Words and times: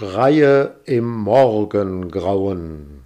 Schreie 0.00 0.76
im 0.86 1.14
Morgengrauen. 1.14 3.02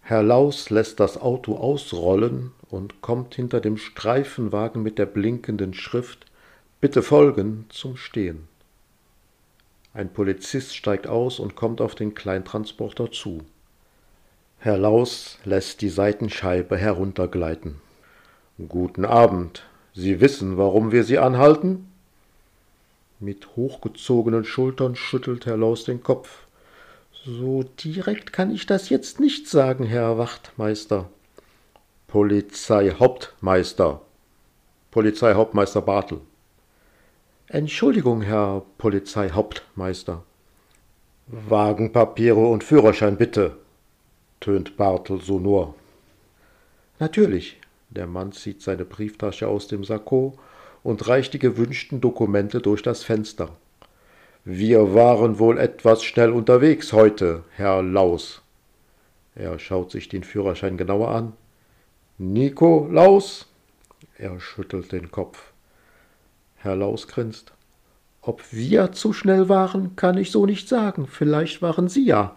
Herr 0.00 0.24
Laus 0.24 0.70
lässt 0.70 0.98
das 0.98 1.20
Auto 1.20 1.54
ausrollen 1.54 2.50
und 2.68 3.00
kommt 3.00 3.36
hinter 3.36 3.60
dem 3.60 3.76
Streifenwagen 3.76 4.82
mit 4.82 4.98
der 4.98 5.06
blinkenden 5.06 5.72
Schrift 5.72 6.26
Bitte 6.80 7.00
folgen 7.00 7.66
zum 7.68 7.96
Stehen. 7.96 8.48
Ein 9.94 10.12
Polizist 10.12 10.74
steigt 10.74 11.06
aus 11.06 11.38
und 11.38 11.54
kommt 11.54 11.80
auf 11.80 11.94
den 11.94 12.16
Kleintransporter 12.16 13.12
zu. 13.12 13.42
Herr 14.58 14.78
Laus 14.78 15.38
lässt 15.44 15.80
die 15.80 15.90
Seitenscheibe 15.90 16.76
heruntergleiten. 16.76 17.76
Guten 18.68 19.04
Abend. 19.04 19.64
Sie 19.94 20.20
wissen, 20.20 20.56
warum 20.56 20.90
wir 20.90 21.04
Sie 21.04 21.18
anhalten? 21.18 21.89
Mit 23.22 23.54
hochgezogenen 23.54 24.44
Schultern 24.44 24.96
schüttelt 24.96 25.44
Herr 25.44 25.58
Laus 25.58 25.84
den 25.84 26.02
Kopf. 26.02 26.46
So 27.12 27.62
direkt 27.62 28.32
kann 28.32 28.50
ich 28.50 28.64
das 28.64 28.88
jetzt 28.88 29.20
nicht 29.20 29.46
sagen, 29.46 29.84
Herr 29.84 30.16
Wachtmeister. 30.16 31.10
Polizeihauptmeister. 32.06 34.00
Polizeihauptmeister 34.90 35.82
Bartel. 35.82 36.22
Entschuldigung, 37.48 38.22
Herr 38.22 38.62
Polizeihauptmeister. 38.78 40.24
Wagenpapiere 41.26 42.40
und 42.40 42.64
Führerschein 42.64 43.18
bitte, 43.18 43.58
tönt 44.40 44.78
Bartel 44.78 45.20
sonor. 45.20 45.74
Natürlich. 46.98 47.60
Der 47.90 48.06
Mann 48.06 48.32
zieht 48.32 48.62
seine 48.62 48.86
Brieftasche 48.86 49.46
aus 49.46 49.66
dem 49.68 49.84
Sakko 49.84 50.38
und 50.82 51.06
reicht 51.08 51.34
die 51.34 51.38
gewünschten 51.38 52.00
Dokumente 52.00 52.60
durch 52.60 52.82
das 52.82 53.02
Fenster. 53.02 53.50
Wir 54.44 54.94
waren 54.94 55.38
wohl 55.38 55.58
etwas 55.58 56.02
schnell 56.02 56.30
unterwegs 56.30 56.92
heute, 56.92 57.44
Herr 57.56 57.82
Laus. 57.82 58.42
Er 59.34 59.58
schaut 59.58 59.90
sich 59.90 60.08
den 60.08 60.24
Führerschein 60.24 60.76
genauer 60.76 61.10
an. 61.10 61.32
Nico 62.18 62.88
Laus? 62.90 63.46
Er 64.16 64.40
schüttelt 64.40 64.92
den 64.92 65.10
Kopf. 65.10 65.52
Herr 66.56 66.76
Laus 66.76 67.08
grinst. 67.08 67.52
Ob 68.22 68.42
wir 68.52 68.92
zu 68.92 69.12
schnell 69.12 69.48
waren, 69.48 69.96
kann 69.96 70.18
ich 70.18 70.30
so 70.30 70.44
nicht 70.44 70.68
sagen. 70.68 71.06
Vielleicht 71.06 71.62
waren 71.62 71.88
Sie 71.88 72.04
ja. 72.04 72.34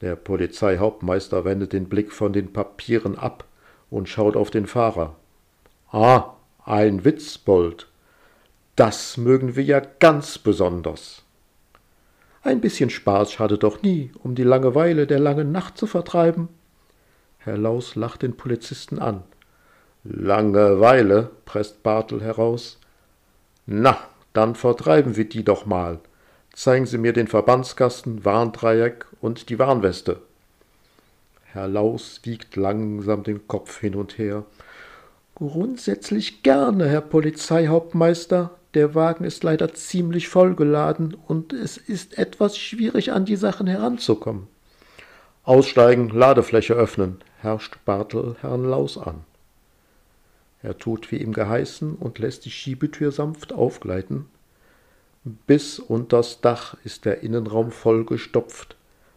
Der 0.00 0.16
Polizeihauptmeister 0.16 1.44
wendet 1.44 1.74
den 1.74 1.88
Blick 1.88 2.12
von 2.12 2.32
den 2.32 2.52
Papieren 2.52 3.18
ab 3.18 3.44
und 3.90 4.08
schaut 4.08 4.36
auf 4.36 4.50
den 4.50 4.66
Fahrer. 4.66 5.16
Ah, 5.92 6.32
ein 6.64 7.04
Witzbold. 7.04 7.86
Das 8.76 9.16
mögen 9.16 9.56
wir 9.56 9.64
ja 9.64 9.80
ganz 9.80 10.38
besonders. 10.38 11.22
Ein 12.42 12.60
bisschen 12.60 12.90
Spaß 12.90 13.32
schadet 13.32 13.62
doch 13.62 13.82
nie, 13.82 14.12
um 14.22 14.34
die 14.34 14.44
Langeweile 14.44 15.06
der 15.06 15.18
langen 15.18 15.52
Nacht 15.52 15.76
zu 15.76 15.86
vertreiben. 15.86 16.48
Herr 17.38 17.58
Laus 17.58 17.96
lacht 17.96 18.22
den 18.22 18.36
Polizisten 18.36 18.98
an. 18.98 19.22
Langeweile, 20.04 21.30
presst 21.44 21.82
Bartel 21.82 22.22
heraus. 22.22 22.78
Na, 23.66 23.98
dann 24.32 24.54
vertreiben 24.54 25.16
wir 25.16 25.28
die 25.28 25.44
doch 25.44 25.66
mal. 25.66 26.00
Zeigen 26.52 26.86
Sie 26.86 26.98
mir 26.98 27.12
den 27.12 27.28
Verbandskasten, 27.28 28.24
Warndreieck 28.24 29.06
und 29.20 29.50
die 29.50 29.58
Warnweste. 29.58 30.20
Herr 31.44 31.68
Laus 31.68 32.20
wiegt 32.22 32.56
langsam 32.56 33.22
den 33.22 33.46
Kopf 33.48 33.80
hin 33.80 33.94
und 33.94 34.18
her. 34.18 34.44
Grundsätzlich 35.40 36.42
gerne, 36.42 36.86
Herr 36.86 37.00
Polizeihauptmeister. 37.00 38.50
Der 38.74 38.94
Wagen 38.94 39.24
ist 39.24 39.42
leider 39.42 39.72
ziemlich 39.72 40.28
vollgeladen 40.28 41.14
und 41.14 41.54
es 41.54 41.78
ist 41.78 42.18
etwas 42.18 42.58
schwierig, 42.58 43.12
an 43.12 43.24
die 43.24 43.36
Sachen 43.36 43.66
heranzukommen. 43.66 44.48
Aussteigen, 45.42 46.10
Ladefläche 46.10 46.74
öffnen, 46.74 47.22
herrscht 47.38 47.78
Bartel 47.86 48.36
Herrn 48.42 48.64
Laus 48.64 48.98
an. 48.98 49.24
Er 50.62 50.76
tut 50.76 51.10
wie 51.10 51.16
ihm 51.16 51.32
geheißen 51.32 51.94
und 51.94 52.18
lässt 52.18 52.44
die 52.44 52.50
Schiebetür 52.50 53.10
sanft 53.10 53.54
aufgleiten. 53.54 54.26
Bis 55.24 55.78
unters 55.78 56.42
Dach 56.42 56.76
ist 56.84 57.06
der 57.06 57.22
Innenraum 57.22 57.70
vollgestopft 57.70 58.76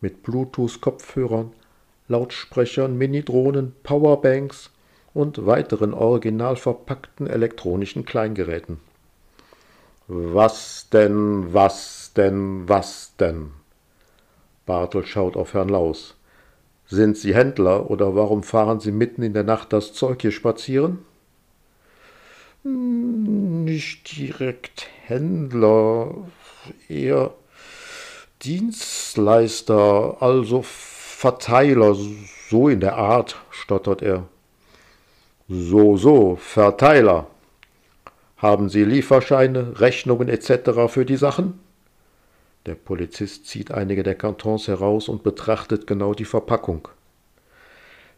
mit 0.00 0.22
Bluetooth-Kopfhörern, 0.22 1.52
Lautsprechern, 2.06 2.96
Minidrohnen, 2.96 3.74
Powerbanks 3.82 4.70
und 5.14 5.46
weiteren 5.46 5.94
original 5.94 6.56
verpackten 6.56 7.26
elektronischen 7.28 8.04
Kleingeräten. 8.04 8.80
Was 10.08 10.88
denn, 10.92 11.54
was 11.54 12.12
denn, 12.14 12.68
was 12.68 13.14
denn? 13.18 13.52
Bartel 14.66 15.06
schaut 15.06 15.36
auf 15.36 15.54
Herrn 15.54 15.68
Laus. 15.70 16.16
Sind 16.86 17.16
Sie 17.16 17.34
Händler 17.34 17.90
oder 17.90 18.14
warum 18.14 18.42
fahren 18.42 18.80
Sie 18.80 18.92
mitten 18.92 19.22
in 19.22 19.32
der 19.32 19.44
Nacht 19.44 19.72
das 19.72 19.94
Zeug 19.94 20.20
hier 20.20 20.32
spazieren? 20.32 20.98
Nicht 22.62 24.16
direkt 24.16 24.88
Händler, 25.04 26.14
eher 26.88 27.32
Dienstleister, 28.42 30.18
also 30.20 30.62
Verteiler, 30.62 31.94
so 32.50 32.68
in 32.68 32.80
der 32.80 32.96
Art, 32.96 33.36
stottert 33.50 34.02
er. 34.02 34.28
So, 35.48 35.98
so, 35.98 36.36
Verteiler. 36.36 37.26
Haben 38.38 38.70
Sie 38.70 38.82
Lieferscheine, 38.82 39.78
Rechnungen 39.78 40.28
etc. 40.28 40.88
für 40.88 41.04
die 41.04 41.16
Sachen? 41.16 41.60
Der 42.64 42.74
Polizist 42.74 43.46
zieht 43.46 43.70
einige 43.70 44.02
der 44.02 44.14
Kartons 44.14 44.68
heraus 44.68 45.06
und 45.06 45.22
betrachtet 45.22 45.86
genau 45.86 46.14
die 46.14 46.24
Verpackung. 46.24 46.88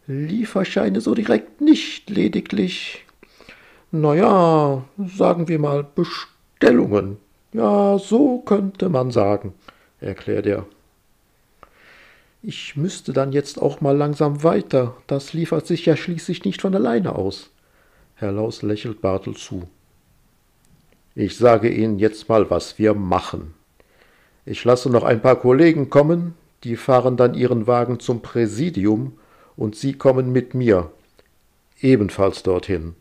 Lieferscheine 0.07 1.01
so 1.01 1.15
direkt 1.15 1.61
nicht, 1.61 2.11
lediglich, 2.11 3.05
naja, 3.91 4.85
sagen 4.97 5.49
wir 5.49 5.59
mal 5.59 5.85
Bestellungen. 5.85 7.17
Ja, 7.53 7.99
so 7.99 8.39
könnte 8.39 8.89
man 8.89 9.11
sagen, 9.11 9.53
erklärt 10.01 10.47
er. 10.47 10.65
Ich 12.43 12.77
müsste 12.77 13.13
dann 13.13 13.33
jetzt 13.33 13.61
auch 13.61 13.81
mal 13.81 13.97
langsam 13.97 14.43
weiter. 14.43 14.97
Das 15.07 15.33
liefert 15.33 15.67
sich 15.67 15.87
ja 15.87 15.97
schließlich 15.97 16.45
nicht 16.45 16.63
von 16.63 16.75
alleine 16.75 17.17
aus. 17.17 17.51
Herr 18.15 18.33
Laus 18.33 18.63
lächelt 18.63 19.01
Bartel 19.01 19.35
zu. 19.35 19.69
Ich 21.15 21.37
sage 21.37 21.71
Ihnen 21.71 21.99
jetzt 21.99 22.29
mal, 22.29 22.51
was 22.51 22.79
wir 22.79 22.95
machen. 22.95 23.55
Ich 24.45 24.65
lasse 24.65 24.91
noch 24.91 25.03
ein 25.03 25.23
paar 25.23 25.37
Kollegen 25.37 25.91
kommen, 25.91 26.35
die 26.63 26.77
fahren 26.77 27.17
dann 27.17 27.35
ihren 27.35 27.67
Wagen 27.67 28.01
zum 28.01 28.23
Präsidium 28.23 29.19
und 29.57 29.77
Sie 29.77 29.95
kommen 29.95 30.33
mit 30.33 30.55
mir 30.55 30.91
ebenfalls 31.81 32.43
dorthin. 32.43 32.95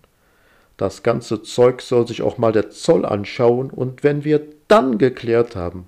Das 0.78 1.04
ganze 1.04 1.44
Zeug 1.44 1.82
soll 1.82 2.08
sich 2.08 2.22
auch 2.22 2.38
mal 2.38 2.52
der 2.52 2.70
Zoll 2.70 3.06
anschauen 3.06 3.70
und 3.70 4.04
wenn 4.04 4.24
wir 4.24 4.42
dann 4.68 4.98
geklärt 4.98 5.56
haben, 5.56 5.88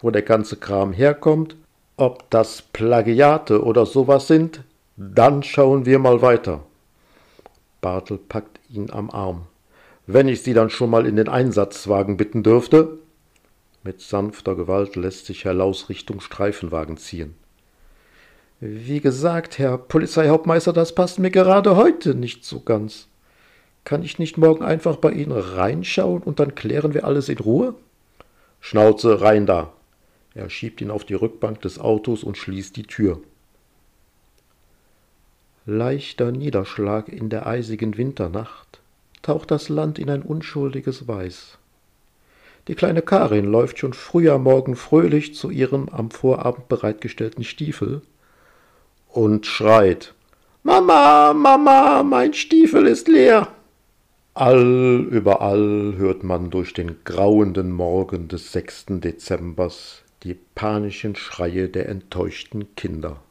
wo 0.00 0.10
der 0.10 0.22
ganze 0.22 0.56
Kram 0.56 0.92
herkommt 0.92 1.56
ob 1.98 2.30
das 2.30 2.62
Plagiate 2.62 3.62
oder 3.62 3.84
sowas 3.84 4.26
sind, 4.26 4.62
dann 4.96 5.42
schauen 5.42 5.84
wir 5.84 5.98
mal 5.98 6.22
weiter. 6.22 6.60
Bartel 7.80 8.18
packt 8.18 8.58
ihn 8.70 8.90
am 8.90 9.10
Arm. 9.10 9.46
Wenn 10.06 10.28
ich 10.28 10.42
Sie 10.42 10.54
dann 10.54 10.70
schon 10.70 10.90
mal 10.90 11.06
in 11.06 11.16
den 11.16 11.28
Einsatzwagen 11.28 12.16
bitten 12.16 12.42
dürfte. 12.42 12.98
Mit 13.84 14.00
sanfter 14.00 14.54
Gewalt 14.54 14.96
lässt 14.96 15.26
sich 15.26 15.44
Herr 15.44 15.54
Laus 15.54 15.88
Richtung 15.88 16.20
Streifenwagen 16.20 16.96
ziehen. 16.96 17.34
Wie 18.60 19.00
gesagt, 19.00 19.58
Herr 19.58 19.78
Polizeihauptmeister, 19.78 20.72
das 20.72 20.94
passt 20.94 21.18
mir 21.18 21.30
gerade 21.30 21.76
heute 21.76 22.14
nicht 22.14 22.44
so 22.44 22.60
ganz. 22.60 23.06
Kann 23.84 24.02
ich 24.02 24.18
nicht 24.18 24.36
morgen 24.36 24.64
einfach 24.64 24.96
bei 24.96 25.12
Ihnen 25.12 25.32
reinschauen 25.32 26.22
und 26.22 26.40
dann 26.40 26.54
klären 26.54 26.92
wir 26.92 27.04
alles 27.04 27.28
in 27.28 27.38
Ruhe? 27.38 27.74
Schnauze 28.60 29.20
rein 29.20 29.46
da, 29.46 29.72
er 30.38 30.50
schiebt 30.50 30.80
ihn 30.80 30.90
auf 30.90 31.04
die 31.04 31.14
Rückbank 31.14 31.60
des 31.60 31.78
Autos 31.78 32.24
und 32.24 32.36
schließt 32.36 32.76
die 32.76 32.84
Tür. 32.84 33.20
Leichter 35.66 36.32
Niederschlag 36.32 37.08
in 37.08 37.28
der 37.28 37.46
eisigen 37.46 37.98
Winternacht 37.98 38.80
taucht 39.20 39.50
das 39.50 39.68
Land 39.68 39.98
in 39.98 40.08
ein 40.08 40.22
unschuldiges 40.22 41.06
Weiß. 41.06 41.58
Die 42.68 42.74
kleine 42.74 43.02
Karin 43.02 43.44
läuft 43.44 43.78
schon 43.78 43.92
früh 43.92 44.30
am 44.30 44.44
Morgen 44.44 44.76
fröhlich 44.76 45.34
zu 45.34 45.50
ihrem 45.50 45.88
am 45.90 46.10
Vorabend 46.10 46.68
bereitgestellten 46.68 47.44
Stiefel 47.44 48.02
und 49.08 49.46
schreit 49.46 50.14
Mama, 50.62 51.32
Mama, 51.34 52.02
mein 52.02 52.34
Stiefel 52.34 52.86
ist 52.86 53.08
leer. 53.08 53.48
All 54.34 55.06
überall 55.10 55.94
hört 55.96 56.24
man 56.24 56.50
durch 56.50 56.72
den 56.72 56.96
grauenden 57.04 57.72
Morgen 57.72 58.28
des 58.28 58.52
6. 58.52 58.86
Dezembers 59.00 60.02
die 60.22 60.34
panischen 60.34 61.16
Schreie 61.16 61.68
der 61.68 61.88
enttäuschten 61.88 62.74
Kinder. 62.74 63.22